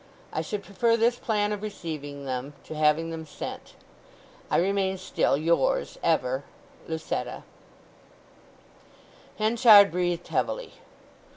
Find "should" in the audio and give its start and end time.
0.41-0.63